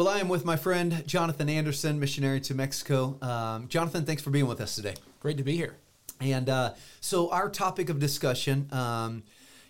Well, 0.00 0.08
I 0.08 0.18
am 0.20 0.30
with 0.30 0.46
my 0.46 0.56
friend 0.56 1.06
Jonathan 1.06 1.50
Anderson, 1.50 2.00
missionary 2.00 2.40
to 2.40 2.54
Mexico. 2.54 3.18
Um, 3.20 3.68
Jonathan, 3.68 4.06
thanks 4.06 4.22
for 4.22 4.30
being 4.30 4.46
with 4.46 4.58
us 4.62 4.74
today. 4.74 4.94
Great 5.20 5.36
to 5.36 5.42
be 5.42 5.54
here. 5.54 5.76
And 6.22 6.48
uh, 6.48 6.72
so, 7.02 7.30
our 7.30 7.50
topic 7.50 7.90
of 7.90 7.98
discussion, 7.98 8.66
um, 8.72 9.24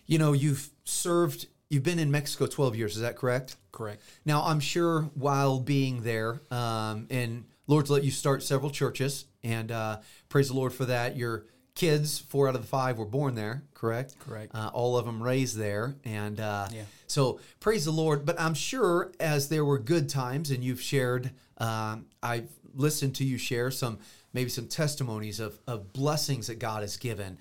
you 0.07 0.19
know, 0.19 0.33
you've 0.33 0.71
served, 0.85 1.49
you've 1.69 1.83
been 1.83 1.99
in 1.99 2.13
Mexico 2.13 2.47
12 2.47 2.77
years, 2.77 2.95
is 2.95 3.03
that 3.03 3.17
correct? 3.17 3.57
Correct. 3.73 4.05
Now, 4.25 4.45
I'm 4.45 4.61
sure 4.61 5.11
while 5.15 5.59
being 5.59 6.05
there, 6.05 6.41
um, 6.53 7.09
and 7.11 7.47
Lord's 7.67 7.91
let 7.91 8.05
you 8.05 8.13
start 8.13 8.45
several 8.45 8.71
churches, 8.71 9.25
and 9.43 9.73
uh, 9.73 9.99
praise 10.29 10.47
the 10.47 10.55
Lord 10.55 10.73
for 10.73 10.85
that. 10.85 11.17
Your 11.17 11.47
kids, 11.81 12.19
four 12.19 12.47
out 12.47 12.55
of 12.55 12.61
the 12.61 12.67
five, 12.69 12.99
were 12.99 13.07
born 13.07 13.35
there, 13.35 13.63
correct? 13.73 14.15
Correct. 14.21 14.55
Uh, 14.55 14.71
all 14.75 14.99
of 14.99 15.07
them 15.07 15.23
raised 15.23 15.57
there, 15.57 15.95
and 16.05 16.39
uh, 16.39 16.69
Yeah. 16.71 16.83
so 17.07 17.41
praise 17.59 17.87
the 17.87 17.91
Lord. 17.91 18.27
But 18.27 18.39
I'm 18.39 18.53
sure 18.53 19.13
as 19.19 19.49
there 19.49 19.65
were 19.65 19.79
good 19.79 20.09
times, 20.11 20.51
and 20.51 20.63
you've 20.63 20.83
shared, 20.83 21.31
um, 21.57 22.05
I've 22.23 22.51
listened 22.75 23.15
to 23.17 23.25
you 23.25 23.39
share 23.39 23.71
some 23.71 23.99
maybe 24.35 24.51
some 24.51 24.67
testimonies 24.69 25.41
of 25.41 25.59
of 25.67 25.93
blessings 25.95 26.47
that 26.49 26.59
God 26.59 26.83
has 26.83 26.97
given. 26.99 27.39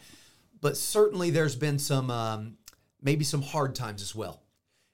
But 0.61 0.77
certainly 0.77 1.29
there's 1.31 1.55
been 1.57 1.77
some 1.77 2.09
um, 2.09 2.57
maybe 3.01 3.25
some 3.25 3.41
hard 3.41 3.75
times 3.75 4.01
as 4.01 4.15
well, 4.15 4.41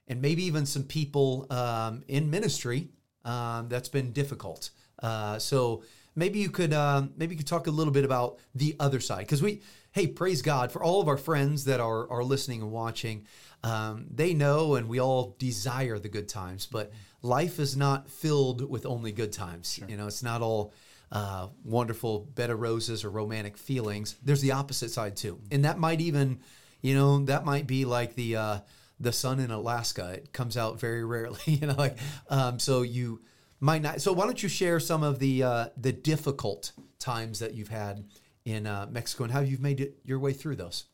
and 0.08 0.20
maybe 0.20 0.42
even 0.44 0.66
some 0.66 0.82
people 0.82 1.46
um, 1.50 2.02
in 2.08 2.30
ministry 2.30 2.88
um, 3.24 3.68
that's 3.68 3.88
been 3.88 4.12
difficult. 4.12 4.70
Uh, 5.00 5.38
so 5.38 5.82
maybe 6.16 6.40
you 6.40 6.50
could 6.50 6.72
um, 6.72 7.12
maybe 7.16 7.34
you 7.34 7.38
could 7.38 7.46
talk 7.46 7.68
a 7.68 7.70
little 7.70 7.92
bit 7.92 8.04
about 8.04 8.38
the 8.54 8.74
other 8.80 8.98
side 8.98 9.20
because 9.20 9.42
we 9.42 9.62
hey 9.92 10.08
praise 10.08 10.42
God 10.42 10.72
for 10.72 10.82
all 10.82 11.00
of 11.00 11.06
our 11.06 11.16
friends 11.16 11.66
that 11.66 11.78
are 11.78 12.10
are 12.10 12.24
listening 12.24 12.62
and 12.62 12.72
watching. 12.72 13.26
Um, 13.62 14.06
they 14.10 14.34
know 14.34 14.74
and 14.74 14.88
we 14.88 15.00
all 15.00 15.36
desire 15.38 15.98
the 15.98 16.08
good 16.08 16.28
times, 16.28 16.66
but 16.66 16.92
life 17.22 17.58
is 17.58 17.76
not 17.76 18.10
filled 18.10 18.68
with 18.68 18.86
only 18.86 19.12
good 19.12 19.32
times. 19.32 19.80
You 19.88 19.96
know, 19.96 20.06
it's 20.06 20.22
not 20.22 20.42
all 20.42 20.72
uh, 21.10 21.48
wonderful 21.64 22.20
bed 22.34 22.50
of 22.50 22.60
roses 22.60 23.04
or 23.04 23.10
romantic 23.10 23.56
feelings. 23.56 24.16
There's 24.22 24.40
the 24.40 24.52
opposite 24.52 24.90
side 24.90 25.16
too, 25.16 25.40
and 25.50 25.64
that 25.64 25.78
might 25.78 26.00
even, 26.00 26.40
you 26.80 26.94
know, 26.94 27.24
that 27.24 27.44
might 27.44 27.66
be 27.66 27.84
like 27.84 28.14
the 28.14 28.36
uh, 28.36 28.58
the 29.00 29.12
sun 29.12 29.40
in 29.40 29.50
Alaska. 29.50 30.12
It 30.14 30.32
comes 30.32 30.56
out 30.56 30.80
very 30.80 31.04
rarely. 31.04 31.40
You 31.46 31.68
know, 31.68 31.74
like 31.74 31.98
um, 32.28 32.58
so 32.58 32.82
you 32.82 33.22
not. 33.60 34.00
So 34.00 34.12
why 34.12 34.24
don't 34.24 34.42
you 34.42 34.48
share 34.48 34.80
some 34.80 35.02
of 35.02 35.18
the 35.18 35.42
uh, 35.42 35.66
the 35.76 35.92
difficult 35.92 36.72
times 36.98 37.38
that 37.38 37.54
you've 37.54 37.68
had 37.68 38.04
in 38.44 38.66
uh, 38.66 38.86
Mexico 38.90 39.24
and 39.24 39.32
how 39.32 39.40
you've 39.40 39.60
made 39.60 39.80
it 39.80 39.98
your 40.04 40.18
way 40.18 40.32
through 40.32 40.56
those? 40.56 40.84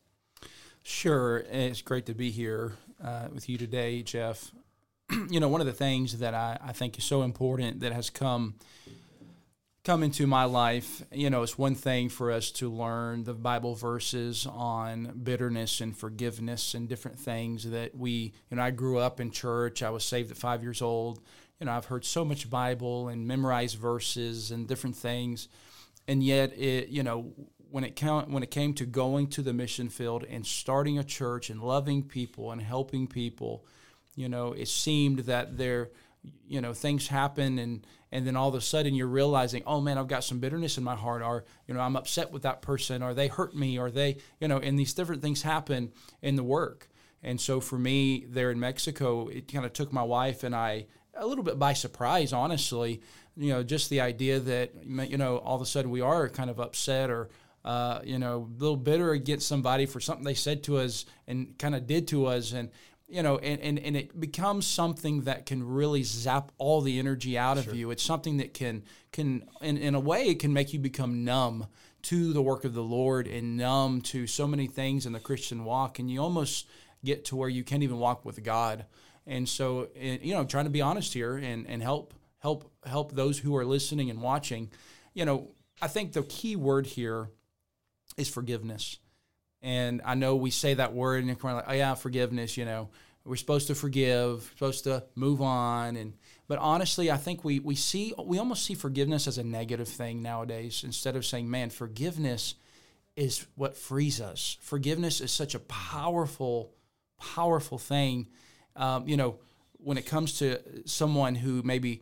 Sure. 0.83 1.37
It's 1.49 1.81
great 1.81 2.05
to 2.07 2.13
be 2.13 2.29
here 2.29 2.73
uh, 3.03 3.27
with 3.33 3.47
you 3.47 3.57
today, 3.57 4.03
Jeff. 4.03 4.51
you 5.29 5.39
know, 5.39 5.47
one 5.47 5.61
of 5.61 5.67
the 5.67 5.73
things 5.73 6.19
that 6.19 6.33
I, 6.33 6.57
I 6.61 6.73
think 6.73 6.97
is 6.97 7.03
so 7.03 7.23
important 7.23 7.79
that 7.81 7.93
has 7.93 8.09
come 8.09 8.55
come 9.83 10.01
into 10.01 10.25
my 10.25 10.45
life, 10.45 11.03
you 11.11 11.29
know, 11.29 11.43
it's 11.43 11.57
one 11.57 11.75
thing 11.75 12.07
for 12.07 12.31
us 12.31 12.51
to 12.51 12.71
learn 12.71 13.25
the 13.25 13.33
Bible 13.33 13.75
verses 13.75 14.47
on 14.49 15.19
bitterness 15.23 15.81
and 15.81 15.95
forgiveness 15.95 16.73
and 16.73 16.87
different 16.87 17.19
things 17.19 17.69
that 17.69 17.93
we, 17.93 18.33
you 18.49 18.55
know, 18.55 18.63
I 18.63 18.71
grew 18.71 18.97
up 18.97 19.19
in 19.19 19.29
church. 19.29 19.83
I 19.83 19.89
was 19.89 20.05
saved 20.05 20.31
at 20.31 20.37
five 20.37 20.63
years 20.63 20.81
old. 20.81 21.19
You 21.63 21.67
know, 21.67 21.77
I've 21.77 21.85
heard 21.85 22.03
so 22.03 22.25
much 22.25 22.49
Bible 22.49 23.07
and 23.07 23.25
memorized 23.25 23.77
verses 23.77 24.51
and 24.51 24.67
different 24.67 24.97
things. 24.97 25.47
And 26.09 26.21
yet 26.21 26.51
it, 26.59 26.89
you 26.89 27.03
know, 27.03 27.31
when 27.71 27.85
it 27.85 27.95
count, 27.95 28.29
when 28.29 28.43
it 28.43 28.51
came 28.51 28.73
to 28.73 28.85
going 28.85 29.27
to 29.27 29.41
the 29.41 29.53
mission 29.53 29.87
field 29.87 30.25
and 30.25 30.45
starting 30.45 30.99
a 30.99 31.05
church 31.05 31.49
and 31.49 31.61
loving 31.61 32.03
people 32.03 32.51
and 32.51 32.61
helping 32.61 33.07
people, 33.07 33.65
you 34.13 34.27
know, 34.27 34.51
it 34.51 34.67
seemed 34.67 35.19
that 35.19 35.57
there, 35.57 35.91
you 36.45 36.59
know, 36.59 36.73
things 36.73 37.07
happen 37.07 37.57
and 37.57 37.87
and 38.11 38.27
then 38.27 38.35
all 38.35 38.49
of 38.49 38.55
a 38.55 38.61
sudden 38.61 38.93
you're 38.93 39.07
realizing, 39.07 39.63
oh 39.65 39.79
man, 39.79 39.97
I've 39.97 40.09
got 40.09 40.25
some 40.25 40.39
bitterness 40.39 40.77
in 40.77 40.83
my 40.83 40.95
heart, 40.95 41.21
or 41.21 41.45
you 41.65 41.73
know, 41.73 41.79
I'm 41.79 41.95
upset 41.95 42.33
with 42.33 42.41
that 42.41 42.61
person, 42.61 43.01
or 43.01 43.13
they 43.13 43.29
hurt 43.29 43.55
me, 43.55 43.79
or 43.79 43.89
they, 43.89 44.17
you 44.41 44.49
know, 44.49 44.57
and 44.57 44.77
these 44.77 44.93
different 44.93 45.21
things 45.21 45.43
happen 45.43 45.93
in 46.21 46.35
the 46.35 46.43
work. 46.43 46.89
And 47.23 47.39
so 47.39 47.61
for 47.61 47.79
me 47.79 48.25
there 48.27 48.51
in 48.51 48.59
Mexico, 48.59 49.29
it 49.29 49.49
kind 49.49 49.65
of 49.65 49.71
took 49.71 49.93
my 49.93 50.03
wife 50.03 50.43
and 50.43 50.53
I 50.53 50.87
a 51.15 51.25
little 51.25 51.43
bit 51.43 51.59
by 51.59 51.73
surprise, 51.73 52.33
honestly. 52.33 53.01
You 53.35 53.49
know, 53.49 53.63
just 53.63 53.89
the 53.89 54.01
idea 54.01 54.39
that 54.39 54.71
you 54.85 55.17
know 55.17 55.37
all 55.37 55.55
of 55.55 55.61
a 55.61 55.65
sudden 55.65 55.91
we 55.91 56.01
are 56.01 56.29
kind 56.29 56.49
of 56.49 56.59
upset 56.59 57.09
or 57.09 57.29
uh, 57.65 58.01
you 58.03 58.19
know, 58.19 58.49
a 58.59 58.61
little 58.61 58.77
bitter 58.77 59.11
against 59.11 59.47
somebody 59.47 59.85
for 59.85 59.99
something 59.99 60.25
they 60.25 60.33
said 60.33 60.63
to 60.63 60.77
us 60.77 61.05
and 61.27 61.57
kind 61.57 61.75
of 61.75 61.87
did 61.87 62.07
to 62.09 62.25
us. 62.25 62.51
And, 62.51 62.69
you 63.07 63.23
know, 63.23 63.37
and, 63.37 63.61
and, 63.61 63.79
and 63.79 63.95
it 63.95 64.19
becomes 64.19 64.65
something 64.65 65.21
that 65.21 65.45
can 65.45 65.65
really 65.65 66.03
zap 66.03 66.51
all 66.57 66.81
the 66.81 66.99
energy 66.99 67.37
out 67.37 67.57
of 67.57 67.73
you. 67.73 67.91
It's 67.91 68.03
something 68.03 68.37
that 68.37 68.53
can, 68.53 68.83
can 69.11 69.47
in, 69.61 69.77
in 69.77 69.95
a 69.95 69.99
way, 69.99 70.27
it 70.27 70.39
can 70.39 70.51
make 70.51 70.73
you 70.73 70.79
become 70.79 71.23
numb 71.23 71.67
to 72.03 72.33
the 72.33 72.41
work 72.41 72.65
of 72.65 72.73
the 72.73 72.83
Lord 72.83 73.27
and 73.27 73.55
numb 73.55 74.01
to 74.01 74.27
so 74.27 74.45
many 74.45 74.67
things 74.67 75.05
in 75.05 75.13
the 75.13 75.19
Christian 75.21 75.63
walk. 75.63 75.99
And 75.99 76.11
you 76.11 76.21
almost 76.21 76.67
get 77.05 77.23
to 77.25 77.37
where 77.37 77.49
you 77.49 77.63
can't 77.63 77.83
even 77.83 77.97
walk 77.97 78.25
with 78.25 78.43
God. 78.43 78.85
And 79.25 79.47
so, 79.47 79.89
and, 79.95 80.21
you 80.21 80.33
know, 80.33 80.43
trying 80.43 80.65
to 80.65 80.71
be 80.71 80.81
honest 80.81 81.13
here 81.13 81.37
and, 81.37 81.67
and 81.67 81.81
help, 81.81 82.13
help, 82.39 82.69
help 82.85 83.13
those 83.13 83.39
who 83.39 83.55
are 83.55 83.65
listening 83.65 84.09
and 84.09 84.21
watching, 84.21 84.69
you 85.13 85.25
know, 85.25 85.49
I 85.81 85.87
think 85.87 86.13
the 86.13 86.23
key 86.23 86.55
word 86.55 86.85
here 86.85 87.29
is 88.17 88.29
forgiveness. 88.29 88.97
And 89.61 90.01
I 90.03 90.15
know 90.15 90.35
we 90.35 90.51
say 90.51 90.73
that 90.73 90.93
word 90.93 91.23
and 91.23 91.41
we're 91.41 91.53
like, 91.53 91.65
oh 91.67 91.73
yeah, 91.73 91.95
forgiveness, 91.95 92.57
you 92.57 92.65
know. 92.65 92.89
We're 93.25 93.37
supposed 93.37 93.67
to 93.67 93.75
forgive, 93.75 94.51
supposed 94.53 94.83
to 94.83 95.05
move 95.15 95.41
on 95.41 95.95
and 95.95 96.13
but 96.47 96.59
honestly, 96.59 97.09
I 97.09 97.17
think 97.17 97.43
we 97.43 97.59
we 97.59 97.75
see 97.75 98.13
we 98.21 98.37
almost 98.37 98.65
see 98.65 98.75
forgiveness 98.75 99.27
as 99.27 99.37
a 99.37 99.43
negative 99.43 99.87
thing 99.87 100.21
nowadays 100.21 100.83
instead 100.83 101.15
of 101.15 101.25
saying, 101.25 101.49
man, 101.49 101.69
forgiveness 101.69 102.55
is 103.15 103.45
what 103.55 103.77
frees 103.77 104.19
us. 104.19 104.57
Forgiveness 104.61 105.21
is 105.21 105.31
such 105.31 105.55
a 105.55 105.59
powerful, 105.59 106.73
powerful 107.19 107.77
thing. 107.77 108.27
Um, 108.75 109.07
you 109.07 109.17
know, 109.17 109.39
when 109.77 109.97
it 109.97 110.05
comes 110.05 110.39
to 110.39 110.59
someone 110.85 111.35
who 111.35 111.61
maybe 111.63 112.01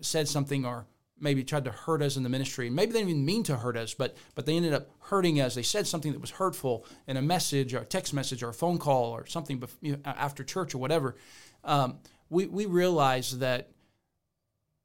said 0.00 0.28
something 0.28 0.64
or 0.64 0.86
maybe 1.18 1.42
tried 1.42 1.64
to 1.64 1.70
hurt 1.70 2.02
us 2.02 2.16
in 2.16 2.22
the 2.22 2.28
ministry. 2.28 2.68
Maybe 2.68 2.92
they 2.92 2.98
didn't 2.98 3.10
even 3.10 3.24
mean 3.24 3.42
to 3.44 3.56
hurt 3.56 3.76
us, 3.76 3.94
but 3.94 4.16
but 4.34 4.46
they 4.46 4.56
ended 4.56 4.74
up 4.74 4.88
hurting 5.00 5.40
us. 5.40 5.54
They 5.54 5.62
said 5.62 5.86
something 5.86 6.12
that 6.12 6.20
was 6.20 6.30
hurtful 6.30 6.84
in 7.06 7.16
a 7.16 7.22
message 7.22 7.74
or 7.74 7.78
a 7.78 7.84
text 7.84 8.12
message 8.12 8.42
or 8.42 8.50
a 8.50 8.54
phone 8.54 8.78
call 8.78 9.12
or 9.12 9.26
something 9.26 9.60
bef- 9.60 9.76
you 9.80 9.92
know, 9.92 9.98
after 10.04 10.44
church 10.44 10.74
or 10.74 10.78
whatever. 10.78 11.16
Um, 11.64 11.98
we 12.28 12.46
we 12.46 12.66
realize 12.66 13.38
that 13.38 13.70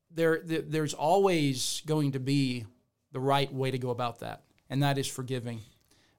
there, 0.10 0.42
there 0.44 0.62
there's 0.62 0.94
always 0.94 1.82
going 1.86 2.14
to 2.14 2.20
be 2.20 2.66
the 3.12 3.20
right 3.20 3.52
way 3.54 3.72
to 3.72 3.78
go 3.78 3.90
about 3.90 4.20
that, 4.20 4.44
and 4.70 4.84
that 4.84 4.98
is 4.98 5.08
forgiving. 5.08 5.62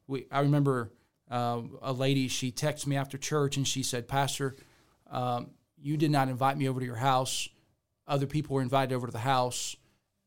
We 0.07 0.27
I 0.31 0.41
remember 0.41 0.93
uh, 1.31 1.63
a 1.81 1.93
lady 1.93 2.29
she 2.29 2.53
texted 2.53 2.87
me 2.87 2.97
after 2.97 3.17
church 3.17 3.57
and 3.57 3.67
she 3.67 3.83
said, 3.83 4.07
Pastor, 4.09 4.57
um, 5.13 5.51
you 5.81 5.97
did 5.97 6.11
not 6.11 6.29
invite 6.29 6.59
me 6.59 6.69
over 6.69 6.81
to 6.81 6.87
your 6.87 6.97
house. 6.97 7.49
Other 8.09 8.27
people 8.27 8.57
were 8.57 8.63
invited 8.63 8.93
over 8.93 9.07
to 9.07 9.13
the 9.13 9.19
house 9.19 9.77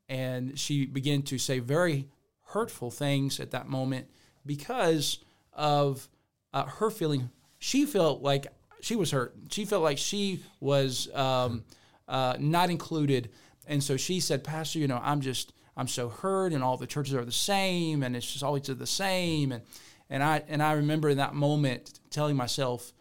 and 0.07 0.57
she 0.57 0.85
began 0.85 1.21
to 1.23 1.37
say 1.37 1.59
very 1.59 2.07
hurtful 2.47 2.91
things 2.91 3.39
at 3.39 3.51
that 3.51 3.67
moment 3.67 4.07
because 4.45 5.19
of 5.53 6.07
uh, 6.53 6.65
her 6.65 6.89
feeling. 6.89 7.29
She 7.57 7.85
felt 7.85 8.21
like 8.21 8.47
she 8.81 8.95
was 8.95 9.11
hurt. 9.11 9.35
She 9.49 9.65
felt 9.65 9.83
like 9.83 9.97
she 9.97 10.43
was 10.59 11.13
um, 11.15 11.63
uh, 12.07 12.35
not 12.39 12.69
included, 12.69 13.29
and 13.67 13.83
so 13.83 13.97
she 13.97 14.19
said, 14.19 14.43
"Pastor, 14.43 14.79
you 14.79 14.87
know, 14.87 14.99
I'm 15.01 15.21
just 15.21 15.53
I'm 15.75 15.87
so 15.87 16.09
hurt, 16.09 16.53
and 16.53 16.63
all 16.63 16.77
the 16.77 16.87
churches 16.87 17.15
are 17.15 17.25
the 17.25 17.31
same, 17.31 18.03
and 18.03 18.15
it's 18.15 18.31
just 18.31 18.43
always 18.43 18.63
the 18.63 18.85
same." 18.85 19.51
And 19.51 19.63
and 20.09 20.21
I 20.21 20.43
and 20.47 20.61
I 20.61 20.73
remember 20.73 21.09
in 21.09 21.17
that 21.17 21.33
moment 21.33 21.99
telling 22.11 22.35
myself, 22.35 22.93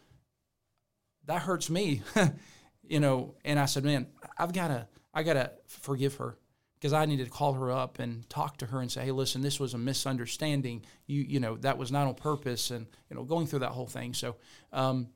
"That 1.26 1.42
hurts 1.42 1.70
me," 1.70 2.02
you 2.82 3.00
know. 3.00 3.34
And 3.44 3.58
I 3.58 3.66
said, 3.66 3.84
"Man, 3.84 4.06
I've 4.38 4.52
got 4.52 4.68
to 4.68 4.88
I 5.12 5.22
got 5.22 5.34
to 5.34 5.52
forgive 5.66 6.16
her." 6.16 6.38
because 6.84 6.92
I 6.92 7.06
needed 7.06 7.24
to 7.24 7.30
call 7.30 7.54
her 7.54 7.72
up 7.72 7.98
and 7.98 8.28
talk 8.28 8.58
to 8.58 8.66
her 8.66 8.78
and 8.78 8.92
say, 8.92 9.06
"Hey, 9.06 9.10
listen, 9.10 9.40
this 9.40 9.58
was 9.58 9.72
a 9.72 9.78
misunderstanding. 9.78 10.84
You, 11.06 11.22
you 11.22 11.40
know, 11.40 11.56
that 11.56 11.78
was 11.78 11.90
not 11.90 12.06
on 12.06 12.14
purpose." 12.14 12.70
And 12.70 12.86
you 13.08 13.16
know, 13.16 13.24
going 13.24 13.46
through 13.46 13.60
that 13.60 13.70
whole 13.70 13.86
thing. 13.86 14.12
So, 14.12 14.36
um, 14.70 15.08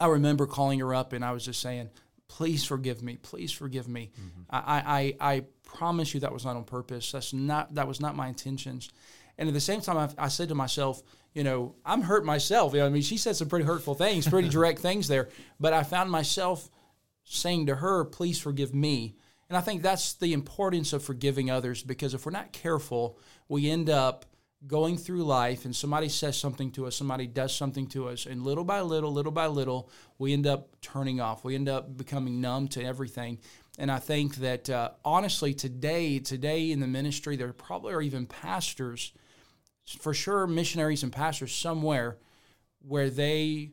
I 0.00 0.06
remember 0.06 0.46
calling 0.46 0.78
her 0.78 0.94
up 0.94 1.12
and 1.12 1.22
I 1.22 1.32
was 1.32 1.44
just 1.44 1.60
saying, 1.60 1.90
"Please 2.28 2.64
forgive 2.64 3.02
me. 3.02 3.18
Please 3.18 3.52
forgive 3.52 3.86
me. 3.88 4.10
I, 4.48 5.14
I, 5.20 5.34
I 5.34 5.44
promise 5.64 6.14
you 6.14 6.20
that 6.20 6.32
was 6.32 6.46
not 6.46 6.56
on 6.56 6.64
purpose. 6.64 7.12
That's 7.12 7.34
not 7.34 7.74
that 7.74 7.86
was 7.86 8.00
not 8.00 8.16
my 8.16 8.28
intentions." 8.28 8.88
And 9.38 9.48
at 9.48 9.54
the 9.54 9.60
same 9.60 9.80
time, 9.80 9.96
I, 9.98 10.24
I 10.24 10.28
said 10.28 10.48
to 10.48 10.54
myself, 10.54 11.02
you 11.34 11.44
know, 11.44 11.74
I'm 11.84 12.02
hurt 12.02 12.24
myself. 12.24 12.72
You 12.72 12.80
know, 12.80 12.86
I 12.86 12.88
mean, 12.88 13.02
she 13.02 13.18
said 13.18 13.36
some 13.36 13.48
pretty 13.48 13.66
hurtful 13.66 13.94
things, 13.94 14.26
pretty 14.28 14.48
direct 14.48 14.78
things 14.78 15.08
there, 15.08 15.28
but 15.60 15.72
I 15.72 15.82
found 15.82 16.10
myself 16.10 16.70
saying 17.24 17.66
to 17.66 17.76
her, 17.76 18.04
"Please 18.04 18.38
forgive 18.38 18.74
me." 18.74 19.16
And 19.48 19.56
I 19.56 19.60
think 19.60 19.82
that's 19.82 20.14
the 20.14 20.32
importance 20.32 20.92
of 20.92 21.04
forgiving 21.04 21.50
others 21.50 21.82
because 21.82 22.14
if 22.14 22.24
we're 22.26 22.32
not 22.32 22.52
careful, 22.52 23.18
we 23.48 23.70
end 23.70 23.90
up 23.90 24.24
going 24.66 24.96
through 24.96 25.22
life 25.22 25.64
and 25.64 25.76
somebody 25.76 26.08
says 26.08 26.36
something 26.36 26.70
to 26.72 26.86
us, 26.86 26.96
somebody 26.96 27.26
does 27.26 27.54
something 27.54 27.86
to 27.88 28.08
us, 28.08 28.26
and 28.26 28.42
little 28.42 28.64
by 28.64 28.80
little, 28.80 29.12
little 29.12 29.32
by 29.32 29.46
little, 29.46 29.90
we 30.18 30.32
end 30.32 30.46
up 30.46 30.80
turning 30.80 31.20
off. 31.20 31.44
We 31.44 31.54
end 31.54 31.68
up 31.68 31.96
becoming 31.96 32.40
numb 32.40 32.68
to 32.68 32.82
everything. 32.82 33.38
And 33.78 33.90
I 33.90 33.98
think 33.98 34.36
that 34.36 34.70
uh, 34.70 34.90
honestly, 35.04 35.52
today, 35.52 36.18
today 36.18 36.72
in 36.72 36.80
the 36.80 36.86
ministry, 36.86 37.36
there 37.36 37.52
probably 37.52 37.92
are 37.92 38.02
even 38.02 38.26
pastors, 38.26 39.12
for 39.86 40.14
sure, 40.14 40.46
missionaries 40.46 41.02
and 41.02 41.12
pastors 41.12 41.54
somewhere 41.54 42.18
where 42.80 43.10
they 43.10 43.72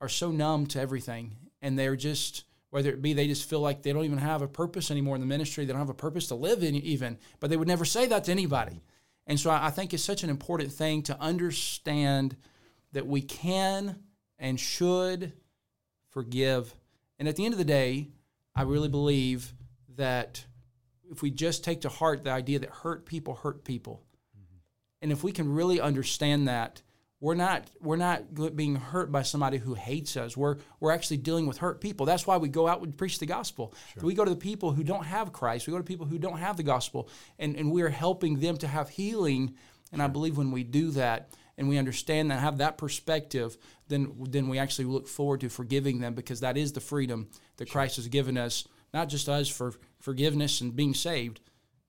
are 0.00 0.08
so 0.08 0.30
numb 0.30 0.66
to 0.66 0.80
everything 0.80 1.36
and 1.62 1.78
they're 1.78 1.96
just 1.96 2.44
whether 2.70 2.90
it 2.90 3.00
be 3.00 3.12
they 3.12 3.28
just 3.28 3.48
feel 3.48 3.60
like 3.60 3.82
they 3.82 3.92
don't 3.92 4.04
even 4.04 4.18
have 4.18 4.42
a 4.42 4.48
purpose 4.48 4.90
anymore 4.90 5.14
in 5.14 5.20
the 5.20 5.26
ministry 5.26 5.64
they 5.64 5.72
don't 5.72 5.80
have 5.80 5.88
a 5.88 5.94
purpose 5.94 6.26
to 6.26 6.34
live 6.34 6.62
in 6.62 6.74
even 6.74 7.16
but 7.40 7.48
they 7.48 7.56
would 7.56 7.68
never 7.68 7.84
say 7.84 8.04
that 8.04 8.24
to 8.24 8.32
anybody 8.32 8.82
and 9.26 9.40
so 9.40 9.50
I, 9.50 9.70
think 9.70 9.94
it's 9.94 10.02
such 10.02 10.24
an 10.24 10.28
important 10.28 10.72
thing 10.72 11.02
to 11.04 11.18
understand 11.18 12.36
that 12.92 13.06
we 13.06 13.22
can 13.22 13.98
and 14.38 14.60
should 14.60 15.32
forgive 16.10 16.74
and 17.18 17.28
at 17.28 17.36
the 17.36 17.44
end 17.46 17.54
of 17.54 17.58
the 17.58 17.64
day 17.64 18.08
i 18.54 18.62
really 18.62 18.88
believe 18.88 19.54
that 19.96 20.44
if 21.10 21.22
we 21.22 21.30
just 21.30 21.64
take 21.64 21.82
to 21.82 21.88
heart 21.88 22.24
the 22.24 22.30
idea 22.30 22.58
that 22.58 22.70
hurt 22.70 23.06
people 23.06 23.34
hurt 23.34 23.64
people. 23.64 24.02
And 25.04 25.12
if 25.12 25.22
we 25.22 25.32
can 25.32 25.52
really 25.52 25.82
understand 25.82 26.48
that 26.48 26.80
we're 27.20 27.34
not 27.34 27.70
we're 27.82 27.96
not 27.96 28.56
being 28.56 28.76
hurt 28.76 29.12
by 29.12 29.20
somebody 29.20 29.58
who 29.58 29.74
hates 29.74 30.16
us. 30.16 30.34
We're 30.34 30.56
we're 30.80 30.92
actually 30.92 31.18
dealing 31.18 31.46
with 31.46 31.58
hurt 31.58 31.82
people. 31.82 32.06
That's 32.06 32.26
why 32.26 32.38
we 32.38 32.48
go 32.48 32.66
out 32.66 32.80
and 32.80 32.96
preach 32.96 33.18
the 33.18 33.26
gospel. 33.26 33.74
Sure. 33.92 34.04
We 34.04 34.14
go 34.14 34.24
to 34.24 34.30
the 34.30 34.36
people 34.36 34.72
who 34.72 34.82
don't 34.82 35.04
have 35.04 35.30
Christ. 35.30 35.66
We 35.66 35.72
go 35.72 35.78
to 35.78 35.84
people 35.84 36.06
who 36.06 36.18
don't 36.18 36.38
have 36.38 36.56
the 36.56 36.62
gospel, 36.62 37.10
and 37.38 37.54
and 37.54 37.70
we 37.70 37.82
are 37.82 37.90
helping 37.90 38.40
them 38.40 38.56
to 38.58 38.66
have 38.66 38.88
healing. 38.88 39.54
And 39.92 40.00
sure. 40.00 40.04
I 40.04 40.08
believe 40.08 40.38
when 40.38 40.50
we 40.50 40.64
do 40.64 40.90
that 40.92 41.30
and 41.58 41.68
we 41.68 41.76
understand 41.76 42.30
that 42.30 42.40
have 42.40 42.58
that 42.58 42.78
perspective, 42.78 43.58
then 43.88 44.14
then 44.30 44.48
we 44.48 44.58
actually 44.58 44.86
look 44.86 45.06
forward 45.06 45.40
to 45.42 45.50
forgiving 45.50 46.00
them 46.00 46.14
because 46.14 46.40
that 46.40 46.56
is 46.56 46.72
the 46.72 46.80
freedom 46.80 47.28
that 47.58 47.68
sure. 47.68 47.72
Christ 47.72 47.96
has 47.96 48.08
given 48.08 48.38
us, 48.38 48.66
not 48.94 49.10
just 49.10 49.28
us 49.28 49.48
for 49.48 49.74
forgiveness 50.00 50.62
and 50.62 50.74
being 50.74 50.94
saved, 50.94 51.40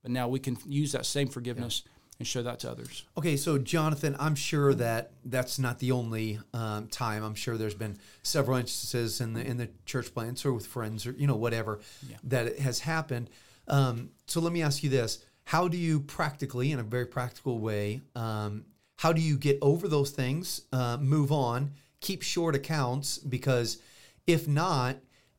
but 0.01 0.11
now 0.11 0.27
we 0.27 0.39
can 0.39 0.57
use 0.65 0.91
that 0.91 1.06
same 1.06 1.29
forgiveness. 1.29 1.83
Yeah 1.85 1.91
and 2.19 2.27
show 2.27 2.41
that 2.44 2.59
to 2.59 2.71
others. 2.71 3.03
Okay, 3.17 3.35
so 3.35 3.57
Jonathan, 3.57 4.15
I'm 4.19 4.35
sure 4.35 4.73
that 4.75 5.12
that's 5.25 5.59
not 5.59 5.79
the 5.79 5.91
only 5.91 6.39
um, 6.53 6.88
time. 6.88 7.23
I'm 7.23 7.35
sure 7.35 7.57
there's 7.57 7.75
been 7.75 7.97
several 8.23 8.57
instances 8.57 9.19
in 9.19 9.33
the 9.33 9.45
in 9.45 9.57
the 9.57 9.69
church 9.85 10.13
plants 10.13 10.45
or 10.45 10.53
with 10.53 10.65
friends 10.65 11.06
or 11.06 11.12
you 11.12 11.27
know 11.27 11.35
whatever 11.35 11.79
yeah. 12.09 12.17
that 12.23 12.47
it 12.47 12.59
has 12.59 12.79
happened. 12.79 13.29
Um, 13.67 14.12
so 14.27 14.39
let 14.39 14.53
me 14.53 14.62
ask 14.62 14.83
you 14.83 14.89
this: 14.89 15.25
How 15.45 15.67
do 15.67 15.77
you 15.77 16.00
practically, 16.00 16.71
in 16.71 16.79
a 16.79 16.83
very 16.83 17.06
practical 17.06 17.59
way, 17.59 18.01
um, 18.15 18.65
how 18.97 19.11
do 19.11 19.21
you 19.21 19.38
get 19.38 19.57
over 19.61 19.88
those 19.88 20.11
things, 20.11 20.61
uh, 20.71 20.97
move 20.97 21.31
on, 21.31 21.71
keep 22.00 22.21
short 22.21 22.56
accounts? 22.56 23.18
Because 23.18 23.79
if 24.25 24.47
not, 24.47 24.97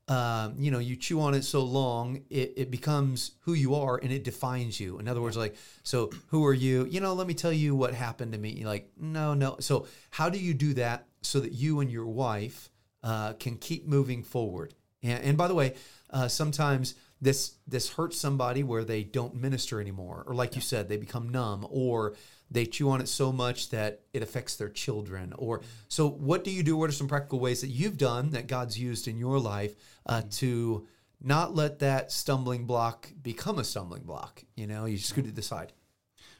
um, 0.08 0.55
you 0.56 0.70
know, 0.70 0.79
you 0.79 0.94
chew 0.94 1.20
on 1.20 1.35
it 1.35 1.43
so 1.43 1.62
long, 1.62 2.23
it, 2.31 2.55
it 2.56 2.70
becomes 2.70 3.32
who 3.41 3.55
you 3.55 3.75
are 3.75 3.99
and 4.00 4.12
it 4.12 4.23
defines 4.23 4.79
you. 4.79 4.99
In 4.99 5.08
other 5.08 5.20
words, 5.20 5.37
like, 5.37 5.56
so 5.82 6.11
who 6.29 6.44
are 6.47 6.55
you? 6.55 6.87
You 6.88 7.00
know, 7.00 7.14
let 7.14 7.26
me 7.26 7.35
tell 7.35 7.53
you 7.53 7.75
what 7.75 7.93
happened 7.93 8.32
to 8.32 8.38
me. 8.38 8.50
You're 8.50 8.69
like, 8.69 8.88
no, 8.97 9.35
no. 9.35 9.56
So, 9.58 9.87
how 10.11 10.29
do 10.29 10.38
you 10.38 10.55
do 10.55 10.75
that 10.75 11.06
so 11.23 11.41
that 11.41 11.53
you 11.53 11.81
and 11.81 11.91
your 11.91 12.06
wife 12.06 12.70
uh, 13.03 13.32
can 13.35 13.56
keep 13.56 13.88
moving 13.88 14.23
forward? 14.23 14.75
And, 15.03 15.25
and 15.25 15.37
by 15.37 15.49
the 15.49 15.55
way, 15.55 15.75
uh, 16.11 16.29
sometimes 16.29 16.94
this 17.20 17.55
this 17.67 17.91
hurts 17.91 18.19
somebody 18.19 18.62
where 18.62 18.85
they 18.85 19.03
don't 19.03 19.35
minister 19.35 19.81
anymore, 19.81 20.23
or 20.26 20.35
like 20.35 20.50
yeah. 20.53 20.56
you 20.56 20.61
said, 20.62 20.88
they 20.88 20.99
become 20.99 21.31
numb, 21.31 21.67
or 21.69 22.14
they 22.50 22.64
chew 22.64 22.90
on 22.90 23.00
it 23.00 23.08
so 23.08 23.32
much 23.32 23.70
that 23.70 24.02
it 24.12 24.22
affects 24.22 24.56
their 24.56 24.69
children. 24.69 25.32
Or 25.37 25.62
so 25.88 26.08
what 26.08 26.44
do 26.44 26.50
you 26.50 26.62
do? 26.62 26.76
What 26.76 26.90
are 26.90 26.93
some 26.93 27.08
practical 27.08 27.40
ways 27.40 27.60
that 27.60 27.69
you've 27.69 27.96
done 27.96 28.31
that 28.31 28.46
god's 28.46 28.78
used 28.78 29.08
in 29.08 29.19
your 29.19 29.38
life 29.38 29.75
uh, 30.06 30.22
to 30.32 30.87
not 31.20 31.54
let 31.54 31.81
that 31.81 32.12
stumbling 32.12 32.66
block 32.66 33.10
become 33.22 33.58
a 33.58 33.64
stumbling 33.64 34.04
block? 34.04 34.44
You 34.54 34.66
know 34.66 34.84
you 34.84 34.98
scoot 34.98 35.25
got 35.25 35.31
to 35.31 35.34
decide 35.34 35.72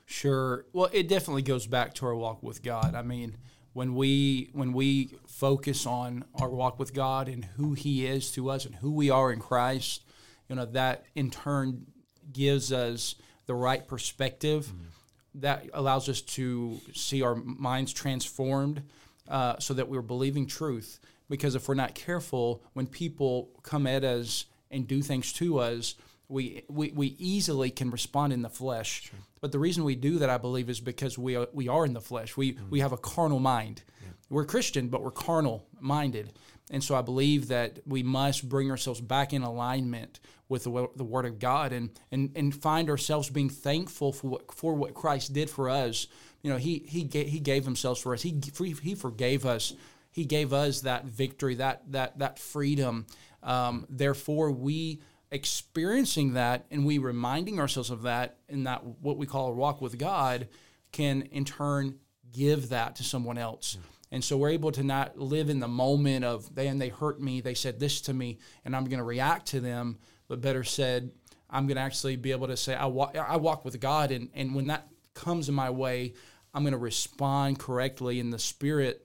sure. 0.05 0.67
Well 0.73 0.89
it 0.93 1.09
definitely 1.09 1.43
goes 1.43 1.67
back 1.67 1.95
to 1.95 2.07
our 2.07 2.15
walk 2.15 2.43
with 2.43 2.63
god. 2.63 2.95
I 2.95 3.03
mean 3.03 3.37
when 3.73 3.95
we 3.95 4.49
when 4.53 4.73
we 4.73 5.11
focus 5.27 5.87
on 5.87 6.25
our 6.41 6.49
walk 6.49 6.79
with 6.79 6.95
god 6.95 7.29
and 7.29 7.45
who 7.57 7.75
he 7.75 8.07
is 8.07 8.31
to 8.31 8.49
us 8.49 8.65
and 8.65 8.77
who 8.77 8.91
we 8.91 9.11
are 9.11 9.31
in 9.31 9.39
christ 9.39 10.03
you 10.49 10.57
know 10.57 10.65
that 10.65 11.05
in 11.15 11.31
turn 11.31 11.85
gives 12.33 12.73
us 12.73 13.17
the 13.45 13.55
right 13.55 13.87
perspective 13.87 14.65
mm-hmm 14.65 14.96
that 15.41 15.67
allows 15.75 16.09
us 16.09 16.21
to 16.21 16.81
see 16.95 17.23
our 17.23 17.35
minds 17.35 17.93
transformed 17.93 18.83
uh, 19.29 19.59
so 19.59 19.75
that 19.75 19.89
we're 19.89 20.03
believing 20.03 20.47
truth. 20.47 20.99
Because 21.29 21.55
if 21.55 21.69
we're 21.69 21.75
not 21.75 21.95
careful, 21.95 22.63
when 22.73 22.87
people 22.87 23.51
come 23.63 23.87
at 23.87 24.05
us 24.05 24.47
and 24.71 24.87
do 24.87 25.03
things 25.03 25.33
to 25.35 25.59
us, 25.59 25.95
we, 26.29 26.63
we, 26.69 26.93
we 26.93 27.17
easily 27.19 27.71
can 27.71 27.91
respond 27.91 28.33
in 28.33 28.43
the 28.43 28.49
flesh. 28.49 29.03
Sure. 29.03 29.19
But 29.41 29.53
the 29.53 29.59
reason 29.59 29.85
we 29.85 29.95
do 29.95 30.19
that, 30.19 30.31
I 30.31 30.39
believe, 30.39 30.69
is 30.71 30.81
because 30.81 31.19
we 31.19 31.37
are, 31.37 31.49
we 31.53 31.69
are 31.69 31.85
in 31.85 31.93
the 31.93 32.01
flesh. 32.01 32.37
We, 32.37 32.53
mm-hmm. 32.53 32.71
we 32.71 32.81
have 32.81 32.93
a 32.93 32.97
carnal 32.97 33.39
mind. 33.39 33.83
Yeah. 34.03 34.09
We're 34.29 34.45
Christian, 34.45 34.89
but 34.89 35.03
we're 35.03 35.11
carnal 35.11 35.67
minded. 35.81 36.33
And 36.71 36.83
so 36.83 36.97
I 36.97 37.03
believe 37.03 37.49
that 37.49 37.79
we 37.87 38.03
must 38.03 38.49
bring 38.49 38.71
ourselves 38.71 39.01
back 39.01 39.33
in 39.33 39.43
alignment 39.43 40.19
with 40.49 40.65
the, 40.65 40.89
the 40.97 41.05
Word 41.05 41.25
of 41.25 41.39
God 41.39 41.73
and, 41.73 41.91
and, 42.11 42.33
and 42.35 42.55
find 42.55 42.91
ourselves 42.91 43.31
being 43.31 43.51
thankful 43.51 44.13
for 44.13 44.29
what, 44.29 44.53
for 44.53 44.75
what 44.75 44.95
Christ 44.95 45.33
did 45.33 45.49
for 45.49 45.69
us. 45.69 46.09
You 46.43 46.51
know, 46.51 46.57
He, 46.57 46.85
he, 46.89 47.05
gave, 47.05 47.29
he 47.29 47.41
gave 47.41 47.65
Himself 47.65 48.01
for 48.01 48.15
us, 48.15 48.23
he, 48.23 48.41
he 48.83 48.95
forgave 48.95 49.47
us, 49.47 49.75
He 50.11 50.25
gave 50.25 50.53
us 50.53 50.81
that 50.81 51.05
victory, 51.05 51.57
that, 51.57 51.83
that, 51.93 52.19
that 52.19 52.39
freedom. 52.39 53.07
Um, 53.43 53.87
therefore, 53.89 54.51
we 54.51 55.03
experiencing 55.31 56.35
that 56.35 56.67
and 56.71 56.85
we 56.85 56.99
reminding 56.99 57.59
ourselves 57.59 57.91
of 57.91 58.03
that 58.03 58.39
in 58.49 58.65
that 58.65 58.85
what 58.85 59.17
we 59.17 59.27
call 59.27 59.49
a 59.49 59.53
walk 59.53 59.81
with 59.81 59.99
God 59.99 60.49
can 60.93 61.23
in 61.23 61.45
turn 61.45 61.99
give 62.33 62.69
that 62.69 62.97
to 62.97 63.05
someone 63.05 63.39
else. 63.39 63.79
And 64.17 64.25
so 64.25 64.39
we're 64.39 64.49
able 64.49 64.73
to 64.73 64.83
not 64.83 65.19
live 65.19 65.51
in 65.51 65.61
the 65.61 65.69
moment 65.69 66.25
of, 66.25 66.55
then 66.55 66.79
they 66.79 66.89
hurt 66.89 67.21
me, 67.21 67.43
they 67.43 67.53
said 67.53 67.79
this 67.79 68.01
to 68.01 68.15
me, 68.15 68.39
and 68.65 68.75
I'm 68.75 68.87
going 68.87 68.97
to 68.97 69.05
react 69.05 69.45
to 69.49 69.61
them. 69.61 69.99
But 70.27 70.41
better 70.41 70.65
said, 70.65 71.11
I'm 71.51 71.67
going 71.67 71.77
to 71.77 71.83
actually 71.83 72.17
be 72.17 72.31
able 72.31 72.47
to 72.47 72.57
say, 72.57 72.75
I 72.75 72.87
walk, 72.87 73.15
I 73.15 73.37
walk 73.37 73.67
with 73.67 73.79
God. 73.79 74.13
And, 74.13 74.31
and 74.33 74.55
when 74.55 74.69
that 74.69 74.89
comes 75.13 75.51
in 75.51 75.55
my 75.55 75.69
way, 75.69 76.15
I'm 76.55 76.63
going 76.63 76.73
to 76.73 76.79
respond 76.79 77.59
correctly 77.59 78.19
in 78.19 78.31
the 78.31 78.39
spirit 78.39 79.05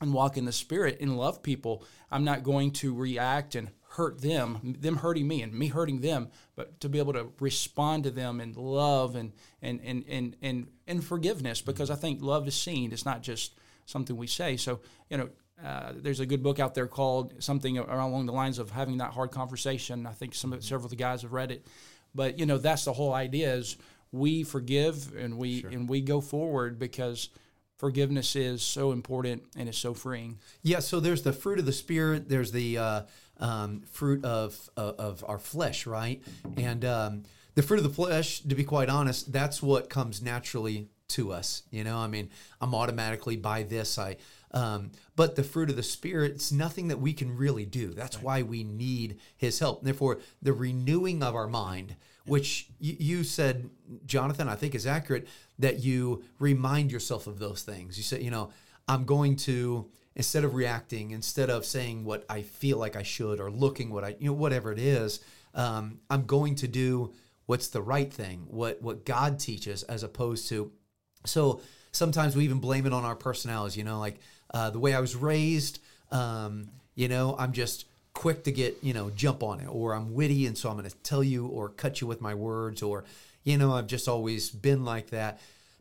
and 0.00 0.14
walk 0.14 0.38
in 0.38 0.46
the 0.46 0.52
spirit 0.52 0.96
and 0.98 1.18
love 1.18 1.42
people. 1.42 1.84
I'm 2.10 2.24
not 2.24 2.42
going 2.42 2.70
to 2.70 2.94
react 2.94 3.54
and 3.54 3.68
hurt 3.90 4.22
them, 4.22 4.76
them 4.80 4.96
hurting 4.96 5.28
me 5.28 5.42
and 5.42 5.52
me 5.52 5.66
hurting 5.66 6.00
them, 6.00 6.30
but 6.56 6.80
to 6.80 6.88
be 6.88 6.98
able 6.98 7.12
to 7.12 7.32
respond 7.38 8.04
to 8.04 8.10
them 8.10 8.40
in 8.40 8.54
love 8.54 9.14
and 9.14 9.34
and 9.60 9.78
and 9.84 10.04
and 10.08 10.36
and, 10.40 10.68
and 10.86 11.04
forgiveness 11.04 11.60
because 11.60 11.90
I 11.90 11.96
think 11.96 12.22
love 12.22 12.48
is 12.48 12.54
seen. 12.54 12.92
It's 12.92 13.04
not 13.04 13.22
just 13.22 13.52
something 13.88 14.16
we 14.16 14.26
say. 14.26 14.56
So, 14.56 14.80
you 15.08 15.16
know, 15.16 15.28
uh, 15.64 15.92
there's 15.96 16.20
a 16.20 16.26
good 16.26 16.42
book 16.42 16.60
out 16.60 16.74
there 16.74 16.86
called 16.86 17.34
something 17.42 17.78
along 17.78 18.26
the 18.26 18.32
lines 18.32 18.58
of 18.58 18.70
having 18.70 18.98
that 18.98 19.12
hard 19.12 19.30
conversation. 19.30 20.06
I 20.06 20.12
think 20.12 20.34
some 20.34 20.60
several 20.60 20.84
of 20.84 20.90
the 20.90 20.96
guys 20.96 21.22
have 21.22 21.32
read 21.32 21.50
it, 21.50 21.66
but 22.14 22.38
you 22.38 22.46
know 22.46 22.58
that's 22.58 22.84
the 22.84 22.92
whole 22.92 23.12
idea 23.12 23.52
is 23.54 23.76
we 24.12 24.44
forgive 24.44 25.16
and 25.16 25.36
we 25.36 25.62
sure. 25.62 25.70
and 25.70 25.88
we 25.88 26.00
go 26.00 26.20
forward 26.20 26.78
because 26.78 27.30
forgiveness 27.76 28.36
is 28.36 28.62
so 28.62 28.92
important 28.92 29.42
and 29.56 29.68
it's 29.68 29.78
so 29.78 29.94
freeing. 29.94 30.38
Yeah. 30.62 30.78
So 30.78 31.00
there's 31.00 31.22
the 31.22 31.32
fruit 31.32 31.58
of 31.58 31.66
the 31.66 31.72
spirit. 31.72 32.28
There's 32.28 32.52
the 32.52 32.78
uh, 32.78 33.02
um, 33.38 33.82
fruit 33.90 34.24
of, 34.24 34.70
of, 34.76 34.94
of 34.98 35.24
our 35.26 35.38
flesh, 35.38 35.86
right? 35.86 36.22
And 36.56 36.84
um, 36.84 37.22
the 37.54 37.62
fruit 37.62 37.78
of 37.78 37.84
the 37.84 37.90
flesh, 37.90 38.40
to 38.40 38.54
be 38.54 38.64
quite 38.64 38.88
honest, 38.88 39.32
that's 39.32 39.62
what 39.62 39.88
comes 39.88 40.22
naturally 40.22 40.88
to 41.08 41.32
us. 41.32 41.62
You 41.70 41.84
know, 41.84 41.98
I 41.98 42.06
mean, 42.06 42.30
I'm 42.60 42.74
automatically 42.74 43.36
by 43.36 43.62
this. 43.62 43.98
I, 43.98 44.16
um, 44.52 44.90
but 45.16 45.36
the 45.36 45.42
fruit 45.42 45.70
of 45.70 45.76
the 45.76 45.82
spirit, 45.82 46.32
it's 46.32 46.52
nothing 46.52 46.88
that 46.88 47.00
we 47.00 47.12
can 47.12 47.36
really 47.36 47.64
do. 47.64 47.88
That's 47.94 48.16
right. 48.16 48.24
why 48.24 48.42
we 48.42 48.64
need 48.64 49.18
His 49.36 49.58
help. 49.58 49.82
Therefore, 49.82 50.20
the 50.42 50.52
renewing 50.52 51.22
of 51.22 51.34
our 51.34 51.48
mind, 51.48 51.96
which 52.26 52.68
y- 52.80 52.96
you 52.98 53.24
said, 53.24 53.70
Jonathan, 54.06 54.48
I 54.48 54.54
think 54.54 54.74
is 54.74 54.86
accurate, 54.86 55.26
that 55.58 55.80
you 55.80 56.24
remind 56.38 56.92
yourself 56.92 57.26
of 57.26 57.38
those 57.38 57.62
things. 57.62 57.96
You 57.96 58.04
say, 58.04 58.20
you 58.20 58.30
know, 58.30 58.50
I'm 58.86 59.04
going 59.04 59.36
to 59.36 59.90
instead 60.14 60.42
of 60.42 60.54
reacting, 60.54 61.12
instead 61.12 61.48
of 61.48 61.64
saying 61.64 62.04
what 62.04 62.24
I 62.28 62.42
feel 62.42 62.76
like 62.76 62.96
I 62.96 63.04
should 63.04 63.38
or 63.38 63.50
looking 63.52 63.90
what 63.90 64.02
I, 64.02 64.16
you 64.18 64.26
know, 64.26 64.32
whatever 64.32 64.72
it 64.72 64.78
is, 64.80 65.20
um, 65.54 66.00
I'm 66.10 66.26
going 66.26 66.56
to 66.56 66.68
do 66.68 67.14
what's 67.46 67.68
the 67.68 67.80
right 67.80 68.12
thing, 68.12 68.44
what 68.48 68.82
what 68.82 69.06
God 69.06 69.38
teaches, 69.38 69.84
as 69.84 70.02
opposed 70.02 70.48
to 70.48 70.70
so 71.24 71.60
sometimes 71.92 72.36
we 72.36 72.44
even 72.44 72.58
blame 72.58 72.86
it 72.86 72.92
on 72.92 73.04
our 73.04 73.16
personalities, 73.16 73.76
you 73.76 73.84
know, 73.84 73.98
like 73.98 74.18
uh, 74.54 74.70
the 74.70 74.78
way 74.78 74.94
I 74.94 75.00
was 75.00 75.14
raised, 75.16 75.80
um, 76.10 76.68
you 76.94 77.08
know, 77.08 77.36
I'm 77.38 77.52
just 77.52 77.86
quick 78.14 78.44
to 78.44 78.52
get, 78.52 78.78
you 78.82 78.92
know, 78.94 79.10
jump 79.10 79.42
on 79.42 79.60
it, 79.60 79.68
or 79.68 79.94
I'm 79.94 80.14
witty, 80.14 80.46
and 80.46 80.56
so 80.56 80.68
I'm 80.70 80.76
going 80.76 80.88
to 80.90 80.96
tell 80.98 81.22
you 81.22 81.46
or 81.46 81.68
cut 81.68 82.00
you 82.00 82.06
with 82.06 82.20
my 82.20 82.34
words, 82.34 82.82
or, 82.82 83.04
you 83.44 83.56
know, 83.56 83.72
I've 83.72 83.86
just 83.86 84.08
always 84.08 84.50
been 84.50 84.84
like 84.84 85.10
that. 85.10 85.40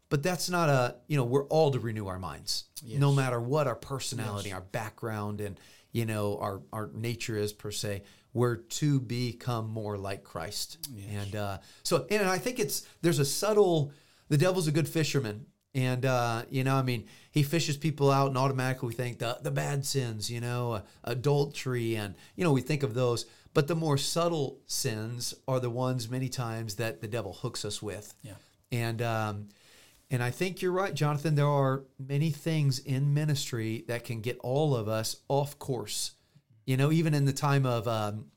but 0.10 0.24
that's 0.24 0.50
not 0.50 0.70
a 0.70 0.96
you 1.08 1.18
know 1.18 1.24
we're 1.26 1.46
all 1.48 1.72
to 1.72 1.80
renew 1.80 2.08
our 2.08 2.20
minds 2.20 2.64
no 3.00 3.12
matter 3.12 3.40
what 3.42 3.68
our 3.68 3.76
personality 3.76 4.54
our 4.54 4.62
background 4.62 5.42
and 5.42 5.60
you 5.92 6.06
know 6.06 6.38
our 6.40 6.62
our 6.72 6.90
nature 6.94 7.38
is 7.38 7.52
per 7.54 7.72
se 7.72 8.04
we're 8.34 8.56
to 8.56 9.00
become 9.02 9.70
more 9.70 9.98
like 9.98 10.24
christ. 10.24 10.78
And 11.12 11.36
uh, 11.36 11.58
so 11.84 12.06
and 12.10 12.28
i 12.30 12.38
think 12.38 12.60
it's 12.60 12.88
there's 13.02 13.20
a 13.20 13.26
subtle 13.26 13.92
the 14.30 14.38
devil's 14.38 14.68
a 14.68 14.72
good 14.72 14.88
fisherman 14.88 15.46
and 15.76 16.06
uh, 16.06 16.44
you 16.50 16.64
know 16.64 16.76
i 16.76 16.82
mean 16.82 17.06
he 17.32 17.44
fishes 17.44 17.78
people 17.78 18.10
out 18.12 18.28
and 18.28 18.38
automatically 18.38 18.88
we 18.88 18.94
think 18.94 19.20
the, 19.20 19.38
the 19.42 19.52
bad 19.52 19.86
sins 19.86 20.30
you 20.30 20.40
know 20.42 20.74
uh, 20.74 20.82
adultery 21.04 21.96
and 21.96 22.16
you 22.36 22.44
know 22.44 22.52
we 22.52 22.62
think 22.62 22.84
of 22.84 22.94
those 22.94 23.26
but 23.54 23.68
the 23.68 23.76
more 23.76 23.98
subtle 23.98 24.60
sins 24.68 25.34
are 25.48 25.60
the 25.60 25.70
ones 25.70 26.10
many 26.10 26.30
times 26.30 26.76
that 26.76 27.02
the 27.02 27.08
devil 27.08 27.34
hooks 27.34 27.66
us 27.66 27.82
with 27.82 28.14
Yeah. 28.24 28.34
and 28.72 29.02
um, 29.02 29.50
and 30.10 30.24
I 30.24 30.32
think 30.32 30.62
you're 30.62 30.72
right, 30.72 30.94
Jonathan. 30.94 31.36
There 31.36 31.46
are 31.46 31.84
many 32.00 32.32
things 32.32 32.80
in 32.80 33.14
ministry 33.14 33.84
that 33.90 34.06
can 34.06 34.22
get 34.22 34.38
all 34.40 34.74
of 34.74 34.88
us 34.88 35.18
off 35.28 35.60
course. 35.60 36.14
You 36.66 36.78
know, 36.78 36.94
even 36.94 37.14
in 37.14 37.26
the 37.26 37.34
time 37.34 37.66
of 37.66 37.90
um, 37.90 38.28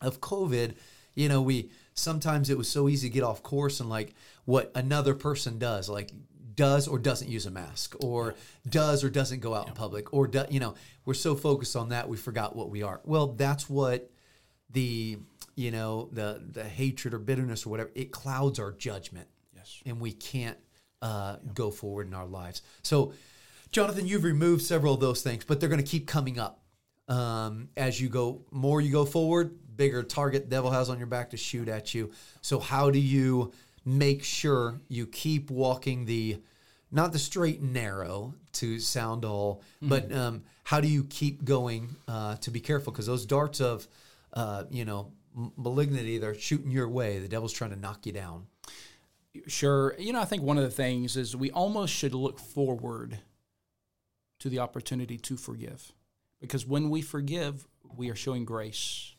of 0.00 0.20
COVID, 0.20 0.74
you 1.16 1.28
know, 1.28 1.42
we 1.42 1.70
sometimes 1.94 2.48
it 2.48 2.56
was 2.56 2.68
so 2.68 2.88
easy 2.88 3.08
to 3.08 3.12
get 3.14 3.24
off 3.24 3.42
course 3.42 3.80
and 3.80 3.90
like 3.90 4.14
what 4.46 4.72
another 4.74 5.14
person 5.14 5.58
does, 5.58 5.88
like 5.88 6.10
does 6.54 6.88
or 6.88 6.98
doesn't 6.98 7.28
use 7.28 7.44
a 7.44 7.50
mask, 7.50 7.94
or 8.02 8.34
does 8.68 9.04
or 9.04 9.10
doesn't 9.10 9.40
go 9.40 9.54
out 9.54 9.68
in 9.68 9.74
public, 9.74 10.12
or 10.14 10.26
do, 10.26 10.44
you 10.48 10.58
know, 10.58 10.74
we're 11.04 11.12
so 11.14 11.34
focused 11.34 11.76
on 11.76 11.90
that 11.90 12.08
we 12.08 12.16
forgot 12.16 12.56
what 12.56 12.70
we 12.70 12.82
are. 12.82 13.00
Well, 13.04 13.28
that's 13.28 13.68
what 13.68 14.10
the 14.70 15.18
you 15.54 15.70
know 15.70 16.08
the 16.12 16.42
the 16.52 16.64
hatred 16.64 17.12
or 17.14 17.18
bitterness 17.18 17.66
or 17.66 17.70
whatever 17.70 17.90
it 17.94 18.10
clouds 18.10 18.58
our 18.58 18.72
judgment 18.72 19.28
Yes. 19.54 19.82
and 19.86 20.00
we 20.00 20.12
can't 20.12 20.58
uh, 21.02 21.36
go 21.54 21.70
forward 21.70 22.06
in 22.06 22.14
our 22.14 22.26
lives. 22.26 22.62
So, 22.82 23.12
Jonathan, 23.70 24.06
you've 24.06 24.24
removed 24.24 24.62
several 24.62 24.94
of 24.94 25.00
those 25.00 25.22
things, 25.22 25.44
but 25.44 25.60
they're 25.60 25.68
going 25.68 25.82
to 25.82 25.86
keep 25.88 26.06
coming 26.06 26.38
up 26.38 26.62
um, 27.08 27.68
as 27.76 28.00
you 28.00 28.08
go. 28.08 28.42
More 28.50 28.80
you 28.80 28.90
go 28.90 29.04
forward, 29.04 29.58
bigger 29.76 30.02
target 30.02 30.48
devil 30.48 30.70
has 30.70 30.88
on 30.88 30.98
your 30.98 31.06
back 31.06 31.30
to 31.30 31.36
shoot 31.36 31.68
at 31.68 31.94
you. 31.94 32.12
So, 32.40 32.58
how 32.58 32.90
do 32.90 32.98
you 32.98 33.52
make 33.86 34.22
sure 34.22 34.80
you 34.88 35.06
keep 35.06 35.50
walking 35.50 36.04
the 36.04 36.42
not 36.90 37.12
the 37.12 37.18
straight 37.18 37.60
and 37.60 37.72
narrow 37.72 38.34
to 38.52 38.78
sound 38.78 39.24
all, 39.24 39.62
but 39.82 40.12
um, 40.12 40.42
how 40.64 40.80
do 40.80 40.88
you 40.88 41.04
keep 41.04 41.44
going 41.44 41.96
uh, 42.06 42.36
to 42.36 42.50
be 42.50 42.60
careful 42.60 42.92
because 42.92 43.06
those 43.06 43.24
darts 43.24 43.60
of 43.60 43.88
uh, 44.34 44.64
you 44.70 44.84
know 44.84 45.12
malignity 45.56 46.18
they're 46.18 46.34
shooting 46.34 46.70
your 46.70 46.88
way. 46.88 47.18
The 47.18 47.28
devil's 47.28 47.52
trying 47.52 47.70
to 47.70 47.76
knock 47.76 48.06
you 48.06 48.12
down. 48.12 48.46
Sure. 49.46 49.94
You 49.98 50.12
know, 50.12 50.20
I 50.20 50.24
think 50.24 50.42
one 50.42 50.56
of 50.56 50.64
the 50.64 50.70
things 50.70 51.16
is 51.16 51.36
we 51.36 51.50
almost 51.50 51.92
should 51.92 52.14
look 52.14 52.38
forward 52.38 53.18
to 54.40 54.48
the 54.48 54.58
opportunity 54.58 55.18
to 55.18 55.36
forgive. 55.36 55.92
Because 56.40 56.66
when 56.66 56.90
we 56.90 57.02
forgive, 57.02 57.66
we 57.96 58.10
are 58.10 58.14
showing 58.14 58.44
grace. 58.44 59.14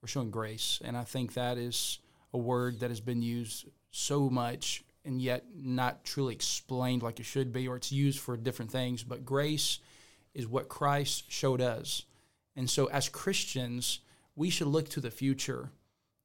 We're 0.00 0.08
showing 0.08 0.30
grace. 0.30 0.80
And 0.84 0.96
I 0.96 1.04
think 1.04 1.34
that 1.34 1.58
is 1.58 1.98
a 2.32 2.38
word 2.38 2.80
that 2.80 2.90
has 2.90 3.00
been 3.00 3.22
used 3.22 3.66
so 3.92 4.28
much 4.28 4.82
and 5.04 5.22
yet 5.22 5.44
not 5.54 6.04
truly 6.04 6.34
explained 6.34 7.02
like 7.02 7.20
it 7.20 7.26
should 7.26 7.52
be, 7.52 7.68
or 7.68 7.76
it's 7.76 7.92
used 7.92 8.18
for 8.18 8.36
different 8.36 8.70
things. 8.70 9.04
But 9.04 9.24
grace 9.24 9.78
is 10.34 10.46
what 10.46 10.68
Christ 10.68 11.30
showed 11.30 11.60
us. 11.60 12.04
And 12.56 12.68
so 12.68 12.86
as 12.86 13.08
Christians, 13.08 14.00
we 14.34 14.50
should 14.50 14.66
look 14.66 14.88
to 14.90 15.00
the 15.00 15.10
future 15.10 15.70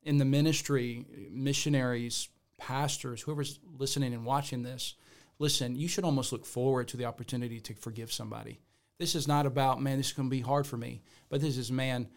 in 0.04 0.18
the 0.18 0.26
ministry, 0.26 1.06
missionaries, 1.32 2.30
pastors, 2.58 3.22
whoever's 3.22 3.60
listening 3.78 4.14
and 4.14 4.26
watching 4.26 4.64
this, 4.64 4.96
listen, 5.40 5.76
you 5.76 5.88
should 5.88 6.04
almost 6.04 6.32
look 6.32 6.46
forward 6.46 6.88
to 6.88 6.98
the 6.98 7.06
opportunity 7.06 7.60
to 7.60 7.74
forgive 7.74 8.12
somebody. 8.12 8.60
This 9.00 9.16
is 9.16 9.28
not 9.28 9.46
about, 9.46 9.82
man, 9.82 9.98
this 9.98 10.08
is 10.08 10.14
going 10.14 10.30
to 10.30 10.36
be 10.36 10.42
hard 10.42 10.66
for 10.66 10.78
me, 10.78 11.02
but 11.30 11.42
this 11.42 11.58
is, 11.58 11.72
man, 11.72 12.08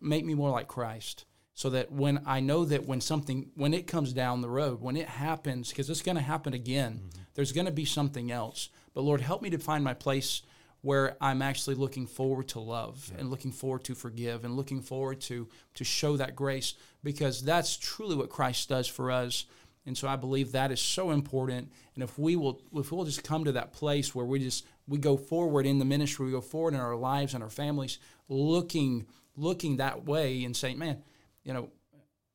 make 0.00 0.24
me 0.24 0.34
more 0.34 0.50
like 0.50 0.68
Christ. 0.68 1.24
So 1.58 1.70
that 1.70 1.90
when 1.90 2.20
I 2.24 2.38
know 2.38 2.64
that 2.66 2.86
when 2.86 3.00
something, 3.00 3.50
when 3.56 3.74
it 3.74 3.88
comes 3.88 4.12
down 4.12 4.42
the 4.42 4.48
road, 4.48 4.80
when 4.80 4.96
it 4.96 5.08
happens, 5.08 5.70
because 5.70 5.90
it's 5.90 6.02
going 6.02 6.14
to 6.14 6.22
happen 6.22 6.54
again, 6.54 7.00
mm-hmm. 7.02 7.22
there's 7.34 7.50
going 7.50 7.66
to 7.66 7.72
be 7.72 7.84
something 7.84 8.30
else. 8.30 8.68
But 8.94 9.00
Lord, 9.00 9.20
help 9.20 9.42
me 9.42 9.50
to 9.50 9.58
find 9.58 9.82
my 9.82 9.92
place 9.92 10.42
where 10.82 11.16
I'm 11.20 11.42
actually 11.42 11.74
looking 11.74 12.06
forward 12.06 12.46
to 12.50 12.60
love 12.60 13.10
and 13.18 13.28
looking 13.28 13.50
forward 13.50 13.82
to 13.86 13.96
forgive 13.96 14.44
and 14.44 14.54
looking 14.54 14.80
forward 14.80 15.20
to 15.22 15.48
to 15.74 15.82
show 15.82 16.16
that 16.16 16.36
grace 16.36 16.74
because 17.02 17.42
that's 17.42 17.76
truly 17.76 18.14
what 18.14 18.30
Christ 18.30 18.68
does 18.68 18.86
for 18.86 19.10
us. 19.10 19.46
And 19.84 19.98
so 19.98 20.06
I 20.06 20.14
believe 20.14 20.52
that 20.52 20.70
is 20.70 20.80
so 20.80 21.10
important. 21.10 21.72
And 21.96 22.04
if 22.04 22.16
we 22.20 22.36
will 22.36 22.62
if 22.74 22.92
we'll 22.92 23.04
just 23.04 23.24
come 23.24 23.44
to 23.46 23.52
that 23.52 23.72
place 23.72 24.14
where 24.14 24.24
we 24.24 24.38
just 24.38 24.64
we 24.86 24.98
go 24.98 25.16
forward 25.16 25.66
in 25.66 25.80
the 25.80 25.84
ministry, 25.84 26.26
we 26.26 26.30
go 26.30 26.40
forward 26.40 26.74
in 26.74 26.78
our 26.78 26.94
lives 26.94 27.34
and 27.34 27.42
our 27.42 27.50
families, 27.50 27.98
looking 28.28 29.06
looking 29.36 29.78
that 29.78 30.04
way 30.04 30.44
and 30.44 30.56
saying, 30.56 30.78
Man, 30.78 31.02
you 31.48 31.54
know, 31.54 31.70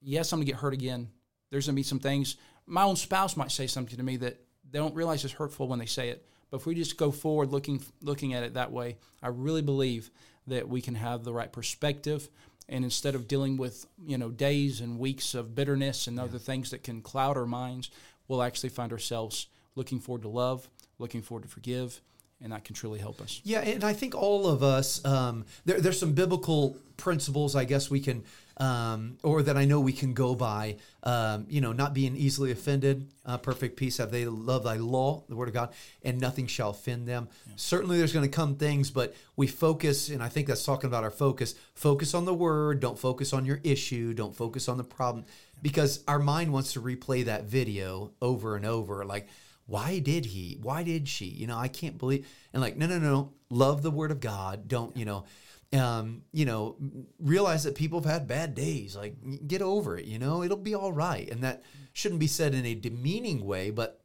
yes, 0.02 0.34
I'm 0.34 0.40
gonna 0.40 0.48
get 0.48 0.56
hurt 0.56 0.74
again. 0.74 1.08
There's 1.52 1.68
gonna 1.68 1.76
be 1.76 1.84
some 1.84 2.00
things. 2.00 2.36
My 2.66 2.82
own 2.82 2.96
spouse 2.96 3.38
might 3.38 3.52
say 3.52 3.68
something 3.68 3.96
to 3.96 4.04
me 4.04 4.18
that 4.18 4.44
they 4.70 4.80
don't 4.80 4.96
realize 4.96 5.24
is 5.24 5.34
hurtful 5.34 5.68
when 5.68 5.78
they 5.78 5.86
say 5.86 6.10
it. 6.10 6.26
But 6.50 6.62
if 6.62 6.66
we 6.66 6.74
just 6.74 6.98
go 6.98 7.12
forward 7.12 7.50
looking 7.50 7.80
looking 8.02 8.34
at 8.34 8.42
it 8.42 8.56
that 8.56 8.72
way, 8.72 8.98
I 9.22 9.28
really 9.28 9.62
believe 9.62 10.10
that 10.48 10.68
we 10.68 10.82
can 10.82 10.96
have 10.96 11.24
the 11.24 11.32
right 11.32 11.52
perspective. 11.52 12.28
And 12.68 12.84
instead 12.84 13.14
of 13.14 13.28
dealing 13.28 13.56
with 13.56 13.86
you 14.04 14.18
know 14.18 14.32
days 14.32 14.82
and 14.82 14.98
weeks 14.98 15.36
of 15.36 15.54
bitterness 15.54 16.08
and 16.08 16.20
other 16.20 16.40
things 16.40 16.72
that 16.72 16.84
can 16.84 17.02
cloud 17.02 17.38
our 17.38 17.46
minds, 17.46 17.92
we'll 18.28 18.42
actually 18.42 18.70
find 18.70 18.92
ourselves 18.92 19.46
looking 19.76 20.00
forward 20.00 20.24
to 20.24 20.28
love, 20.28 20.68
looking 20.98 21.22
forward 21.22 21.44
to 21.44 21.50
forgive, 21.50 22.02
and 22.44 22.52
that 22.52 22.66
can 22.66 22.76
truly 22.76 23.00
help 23.00 23.22
us. 23.22 23.42
Yeah, 23.44 23.62
and 23.62 23.84
I 23.84 23.94
think 23.94 24.14
all 24.14 24.48
of 24.48 24.62
us, 24.62 25.04
um, 25.06 25.46
there, 25.66 25.80
there's 25.80 26.00
some 26.00 26.12
biblical 26.14 26.78
principles, 26.98 27.56
I 27.56 27.64
guess 27.64 27.90
we 27.90 28.02
can, 28.02 28.24
um, 28.58 29.18
or 29.24 29.42
that 29.42 29.58
I 29.58 29.66
know 29.66 29.80
we 29.80 29.94
can 29.94 30.14
go 30.14 30.36
by. 30.36 30.76
Um, 31.02 31.48
you 31.50 31.62
know, 31.62 31.72
not 31.72 31.94
being 31.94 32.16
easily 32.16 32.52
offended, 32.52 33.08
uh, 33.26 33.38
perfect 33.38 33.78
peace 33.78 33.98
have 33.98 34.12
they 34.12 34.26
love 34.26 34.66
thy 34.66 34.76
law, 34.76 35.24
the 35.28 35.36
word 35.36 35.48
of 35.48 35.54
God, 35.54 35.74
and 36.04 36.20
nothing 36.20 36.46
shall 36.46 36.70
offend 36.70 37.08
them. 37.08 37.30
Certainly, 37.56 37.98
there's 37.98 38.14
going 38.14 38.30
to 38.30 38.36
come 38.36 38.56
things, 38.56 38.92
but 38.92 39.16
we 39.36 39.48
focus, 39.48 40.10
and 40.10 40.22
I 40.22 40.28
think 40.28 40.48
that's 40.48 40.66
talking 40.66 40.88
about 40.88 41.04
our 41.04 41.12
focus. 41.12 41.56
Focus 41.74 42.14
on 42.14 42.26
the 42.26 42.34
word. 42.34 42.80
Don't 42.80 43.00
focus 43.00 43.34
on 43.34 43.46
your 43.46 43.60
issue. 43.64 44.14
Don't 44.14 44.36
focus 44.36 44.70
on 44.70 44.78
the 44.78 44.84
problem, 44.84 45.26
because 45.62 46.04
our 46.08 46.20
mind 46.20 46.52
wants 46.52 46.74
to 46.74 46.82
replay 46.82 47.26
that 47.26 47.46
video 47.46 48.12
over 48.22 48.56
and 48.56 48.66
over, 48.66 49.06
like 49.06 49.28
why 49.66 50.00
did 50.00 50.26
he 50.26 50.58
why 50.62 50.84
did 50.84 51.08
she? 51.08 51.26
You 51.26 51.48
know 51.48 51.58
i 51.58 51.68
can't 51.68 51.98
believe 51.98 52.28
and 52.52 52.62
like 52.62 52.78
no 52.78 52.86
no 52.86 53.00
no 53.00 53.34
love 53.50 53.82
the 53.82 53.92
word 53.92 54.12
of 54.12 54.20
god. 54.20 54.68
Don't 54.68 54.96
you 54.98 55.06
know 55.06 55.26
um 55.74 56.22
you 56.32 56.46
know 56.46 56.78
realize 57.20 57.64
that 57.64 57.76
people 57.76 58.02
have 58.02 58.12
had 58.12 58.28
bad 58.28 58.56
days. 58.56 58.96
Like 58.96 59.16
get 59.48 59.62
over 59.62 59.98
it 59.98 60.06
you 60.06 60.20
know? 60.20 60.44
It'll 60.44 60.58
be 60.58 60.76
all 60.76 60.92
right. 60.92 61.30
And 61.30 61.42
that 61.44 61.64
shouldn't 61.94 62.20
be 62.20 62.28
said 62.28 62.54
in 62.54 62.66
a 62.66 62.76
demeaning 62.76 63.46
way 63.46 63.70
but 63.70 64.02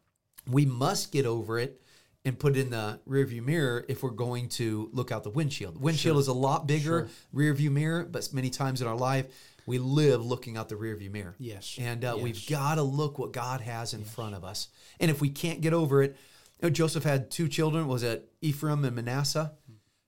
we 0.46 0.64
must 0.64 1.12
get 1.12 1.26
over 1.26 1.58
it 1.58 1.80
and 2.24 2.38
put 2.38 2.56
it 2.56 2.60
in 2.60 2.70
the 2.70 3.00
rearview 3.08 3.44
mirror 3.44 3.84
if 3.88 4.02
we're 4.02 4.10
going 4.10 4.48
to 4.48 4.90
look 4.92 5.12
out 5.12 5.24
the 5.24 5.30
windshield. 5.30 5.80
Windshield 5.80 6.18
is 6.18 6.28
a 6.28 6.32
lot 6.32 6.66
bigger 6.66 7.08
rearview 7.34 7.70
mirror, 7.70 8.04
but 8.04 8.32
many 8.32 8.50
times 8.50 8.82
in 8.82 8.88
our 8.88 8.96
life 8.96 9.26
we 9.68 9.78
live 9.78 10.24
looking 10.24 10.56
out 10.56 10.68
the 10.68 10.74
rearview 10.74 11.10
mirror. 11.12 11.34
Yes. 11.38 11.76
and 11.78 12.04
uh, 12.04 12.14
Yes. 12.16 12.22
we've 12.24 12.46
got 12.48 12.74
to 12.76 12.82
look 12.82 13.18
what 13.18 13.32
God 13.32 13.60
has 13.60 13.94
in 13.94 14.04
front 14.04 14.34
of 14.34 14.42
us. 14.44 14.68
And 14.98 15.10
if 15.10 15.20
we 15.20 15.28
can't 15.28 15.60
get 15.60 15.72
over 15.72 16.02
it, 16.02 16.16
you 16.60 16.68
know, 16.68 16.70
Joseph 16.70 17.04
had 17.04 17.30
two 17.30 17.46
children. 17.48 17.86
Was 17.86 18.02
it 18.02 18.28
Ephraim 18.40 18.84
and 18.84 18.96
Manasseh? 18.96 19.52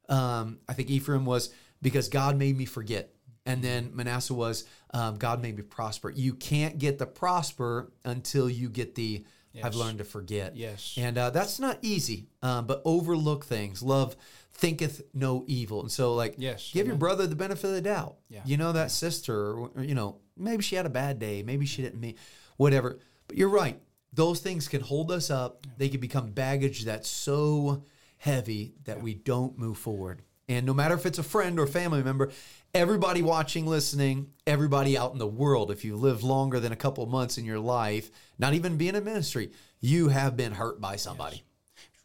Um, 0.08 0.58
I 0.68 0.72
think 0.72 0.90
Ephraim 0.90 1.24
was 1.24 1.50
because 1.80 2.08
God 2.08 2.36
made 2.36 2.56
me 2.56 2.64
forget. 2.64 3.14
And 3.46 3.62
then 3.62 3.90
Manasseh 3.94 4.34
was 4.34 4.64
um, 4.92 5.16
God 5.16 5.40
made 5.40 5.56
me 5.56 5.62
prosper. 5.62 6.10
You 6.10 6.34
can't 6.34 6.78
get 6.78 6.98
the 6.98 7.06
prosper 7.06 7.92
until 8.04 8.50
you 8.50 8.68
get 8.68 8.94
the 8.96 9.24
I've 9.62 9.74
learned 9.74 9.98
to 9.98 10.04
forget. 10.04 10.56
Yes. 10.56 10.94
And 10.96 11.18
uh, 11.18 11.30
that's 11.30 11.58
not 11.58 11.78
easy, 11.82 12.28
um, 12.42 12.66
but 12.66 12.82
overlook 12.84 13.44
things. 13.44 13.82
Love 13.82 14.16
thinketh 14.52 15.02
no 15.14 15.44
evil. 15.46 15.80
And 15.80 15.90
so, 15.90 16.14
like, 16.14 16.34
Yes. 16.38 16.70
give 16.72 16.86
your 16.86 16.96
brother 16.96 17.26
the 17.26 17.34
benefit 17.36 17.64
of 17.68 17.72
the 17.72 17.80
doubt. 17.80 18.16
Yeah. 18.28 18.42
You 18.44 18.56
know, 18.56 18.72
that 18.72 18.90
sister, 18.90 19.34
or, 19.52 19.70
or, 19.74 19.82
you 19.82 19.94
know, 19.94 20.18
maybe 20.36 20.62
she 20.62 20.76
had 20.76 20.86
a 20.86 20.90
bad 20.90 21.18
day. 21.18 21.42
Maybe 21.42 21.66
she 21.66 21.82
didn't 21.82 22.00
mean 22.00 22.14
whatever. 22.56 22.98
But 23.26 23.36
you're 23.36 23.48
right. 23.48 23.80
Those 24.12 24.40
things 24.40 24.68
can 24.68 24.80
hold 24.80 25.10
us 25.12 25.30
up. 25.30 25.66
They 25.78 25.88
can 25.88 26.00
become 26.00 26.30
baggage 26.32 26.84
that's 26.84 27.08
so 27.08 27.84
heavy 28.18 28.74
that 28.84 29.02
we 29.02 29.14
don't 29.14 29.56
move 29.58 29.78
forward. 29.78 30.22
And 30.48 30.66
no 30.66 30.74
matter 30.74 30.94
if 30.94 31.06
it's 31.06 31.18
a 31.18 31.22
friend 31.22 31.60
or 31.60 31.66
family 31.68 32.02
member, 32.02 32.30
everybody 32.74 33.22
watching, 33.22 33.66
listening, 33.66 34.30
everybody 34.46 34.96
out 34.96 35.12
in 35.12 35.18
the 35.18 35.26
world, 35.26 35.70
if 35.70 35.84
you 35.84 35.96
live 35.96 36.22
longer 36.22 36.60
than 36.60 36.72
a 36.72 36.76
couple 36.76 37.04
months 37.06 37.38
in 37.38 37.44
your 37.44 37.58
life, 37.58 38.10
not 38.38 38.54
even 38.54 38.76
being 38.76 38.94
in 38.94 39.04
ministry, 39.04 39.50
you 39.80 40.08
have 40.08 40.36
been 40.36 40.52
hurt 40.52 40.80
by 40.80 40.96
somebody. 40.96 41.42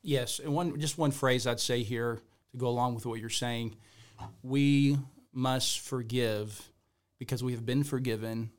Yes, 0.01 0.39
and 0.39 0.53
one 0.53 0.79
just 0.79 0.97
one 0.97 1.11
phrase 1.11 1.47
I'd 1.47 1.59
say 1.59 1.81
here 1.83 2.19
to 2.51 2.57
go 2.57 2.67
along 2.67 2.95
with 2.95 3.05
what 3.05 3.19
you're 3.19 3.29
saying: 3.29 3.75
we 4.43 4.97
must 5.33 5.79
forgive 5.79 6.69
because 7.19 7.43
we 7.43 7.53
have 7.53 7.65
been 7.65 7.83
forgiven, 7.83 8.51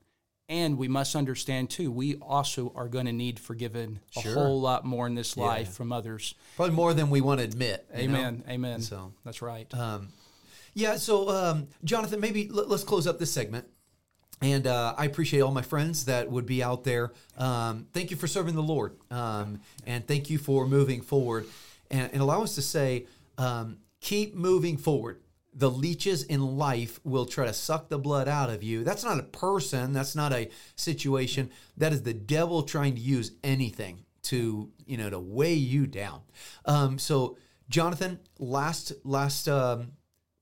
And 0.48 0.78
we 0.78 0.86
must 0.88 1.16
understand 1.16 1.70
too, 1.70 1.90
we 1.90 2.14
also 2.16 2.72
are 2.76 2.88
going 2.88 3.06
to 3.06 3.12
need 3.12 3.38
forgiven 3.40 3.98
a 4.16 4.20
Sure. 4.20 4.34
whole 4.34 4.60
lot 4.60 4.84
more 4.84 5.06
in 5.06 5.14
this 5.16 5.36
life 5.36 5.72
from 5.72 5.90
others. 5.92 6.34
Probably 6.54 6.74
more 6.74 6.94
than 6.94 7.10
we 7.10 7.20
want 7.20 7.40
to 7.40 7.44
admit. 7.44 7.84
you 7.96 8.06
know? 8.08 8.18
Amen. 8.18 8.44
Amen. 8.48 8.80
So- 8.80 9.12
that's 9.24 9.42
right. 9.42 9.72
Um, 9.74 10.08
yeah, 10.76 10.96
so 10.96 11.30
um, 11.30 11.68
Jonathan, 11.84 12.20
maybe 12.20 12.50
let, 12.50 12.70
us 12.70 12.84
close 12.84 13.06
up 13.06 13.18
this 13.18 13.32
segment. 13.32 13.64
And 14.42 14.66
uh, 14.66 14.94
I 14.98 15.06
appreciate 15.06 15.40
all 15.40 15.50
my 15.50 15.62
friends 15.62 16.04
that 16.04 16.30
would 16.30 16.44
be 16.44 16.62
out 16.62 16.84
there. 16.84 17.14
Um, 17.38 17.86
thank 17.94 18.10
you 18.10 18.16
for 18.18 18.26
serving 18.26 18.54
the 18.54 18.62
Lord. 18.62 18.94
Um, 19.10 19.60
and 19.86 20.06
thank 20.06 20.28
you 20.28 20.36
for 20.36 20.66
moving 20.66 21.00
forward. 21.00 21.46
And, 21.90 22.12
and 22.12 22.20
allow 22.20 22.42
us 22.42 22.56
to 22.56 22.62
say, 22.62 23.06
um, 23.38 23.78
keep 24.02 24.34
moving 24.34 24.76
forward. 24.76 25.22
The 25.54 25.70
leeches 25.70 26.24
in 26.24 26.58
life 26.58 27.00
will 27.04 27.24
try 27.24 27.46
to 27.46 27.54
suck 27.54 27.88
the 27.88 27.98
blood 27.98 28.28
out 28.28 28.50
of 28.50 28.62
you. 28.62 28.84
That's 28.84 29.02
not 29.02 29.18
a 29.18 29.22
person, 29.22 29.94
that's 29.94 30.14
not 30.14 30.34
a 30.34 30.50
situation. 30.74 31.48
That 31.78 31.94
is 31.94 32.02
the 32.02 32.12
devil 32.12 32.64
trying 32.64 32.96
to 32.96 33.00
use 33.00 33.32
anything 33.42 34.04
to, 34.24 34.70
you 34.84 34.98
know, 34.98 35.08
to 35.08 35.18
weigh 35.18 35.54
you 35.54 35.86
down. 35.86 36.20
Um, 36.66 36.98
so, 36.98 37.38
Jonathan, 37.70 38.20
last, 38.38 38.92
last, 39.04 39.48
um, 39.48 39.92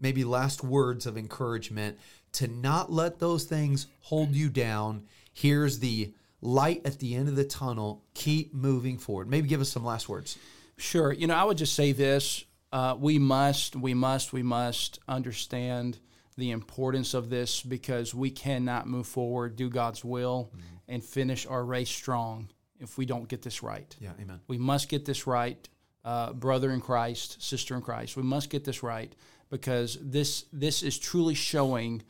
maybe 0.05 0.23
last 0.23 0.63
words 0.63 1.07
of 1.07 1.17
encouragement 1.17 1.99
to 2.33 2.47
not 2.47 2.93
let 2.93 3.19
those 3.21 3.45
things 3.45 3.87
hold 4.03 4.35
you 4.35 4.51
down. 4.51 5.07
Here's 5.33 5.79
the 5.79 6.13
light 6.43 6.83
at 6.85 6.99
the 6.99 7.15
end 7.15 7.29
of 7.29 7.37
the 7.37 7.45
tunnel. 7.45 8.05
Keep 8.13 8.53
moving 8.53 8.99
forward. 8.99 9.31
Maybe 9.31 9.49
give 9.49 9.63
us 9.63 9.71
some 9.71 9.83
last 9.85 10.07
words. 10.07 10.37
Sure. 10.77 11.11
You 11.11 11.27
know, 11.27 11.35
I 11.35 11.45
would 11.45 11.57
just 11.57 11.73
say 11.73 11.93
this: 11.93 12.45
uh, 12.71 12.97
we 12.99 13.19
must, 13.19 13.77
we 13.77 13.95
must, 13.95 14.35
we 14.35 14.43
must 14.43 14.99
understand 15.09 15.99
the 16.37 16.51
importance 16.51 17.15
of 17.15 17.31
this 17.31 17.63
because 17.63 18.13
we 18.15 18.29
cannot 18.29 18.87
move 18.87 19.07
forward, 19.07 19.57
do 19.57 19.71
God's 19.71 20.05
will, 20.05 20.51
and 20.87 21.03
finish 21.03 21.47
our 21.47 21.65
race 21.65 21.89
strong 21.89 22.51
if 22.79 22.99
we 22.99 23.07
don't 23.07 23.29
get 23.29 23.41
this 23.41 23.63
right. 23.63 23.97
Yeah, 24.01 24.11
amen. 24.21 24.41
We 24.49 24.59
must 24.59 24.89
get 24.89 25.07
this 25.07 25.27
right, 25.27 25.67
uh, 26.05 26.33
brother 26.33 26.73
in 26.73 26.81
Christ, 26.81 27.41
sister 27.41 27.75
in 27.75 27.81
Christ. 27.81 28.17
We 28.17 28.25
must 28.25 28.51
get 28.51 28.65
this 28.65 28.83
right 28.83 29.15
because 29.51 29.99
this 30.01 30.47
this 30.53 30.83
is 30.83 30.99
truly 30.99 31.35
showing 31.35 32.03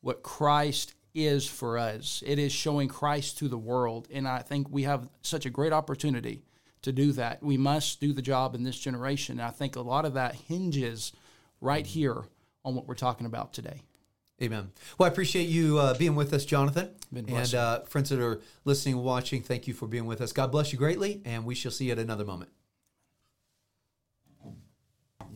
what 0.00 0.22
Christ 0.22 0.94
is 1.14 1.46
for 1.46 1.78
us. 1.78 2.22
It 2.26 2.38
is 2.38 2.52
showing 2.52 2.88
Christ 2.88 3.38
to 3.38 3.48
the 3.48 3.58
world, 3.58 4.08
and 4.12 4.28
I 4.28 4.40
think 4.40 4.68
we 4.70 4.82
have 4.82 5.08
such 5.22 5.46
a 5.46 5.50
great 5.50 5.72
opportunity 5.72 6.42
to 6.86 6.92
do 6.92 7.10
that. 7.12 7.42
We 7.42 7.56
must 7.56 8.00
do 8.00 8.12
the 8.12 8.22
job 8.22 8.54
in 8.54 8.62
this 8.62 8.78
generation. 8.78 9.40
And 9.40 9.48
I 9.48 9.50
think 9.50 9.74
a 9.74 9.80
lot 9.80 10.04
of 10.04 10.14
that 10.14 10.36
hinges 10.36 11.12
right 11.60 11.84
here 11.84 12.24
on 12.64 12.76
what 12.76 12.86
we're 12.86 12.94
talking 12.94 13.26
about 13.26 13.52
today. 13.52 13.82
Amen. 14.40 14.70
Well, 14.96 15.08
I 15.08 15.12
appreciate 15.12 15.48
you 15.48 15.78
uh, 15.78 15.94
being 15.94 16.14
with 16.14 16.32
us, 16.32 16.44
Jonathan. 16.44 16.90
Been 17.12 17.28
and 17.28 17.54
uh, 17.54 17.80
friends 17.80 18.10
that 18.10 18.20
are 18.20 18.40
listening 18.64 18.96
and 18.96 19.04
watching, 19.04 19.42
thank 19.42 19.66
you 19.66 19.74
for 19.74 19.88
being 19.88 20.06
with 20.06 20.20
us. 20.20 20.32
God 20.32 20.52
bless 20.52 20.72
you 20.72 20.78
greatly, 20.78 21.22
and 21.24 21.44
we 21.44 21.54
shall 21.54 21.72
see 21.72 21.86
you 21.86 21.92
at 21.92 21.98
another 21.98 22.24
moment. 22.24 22.50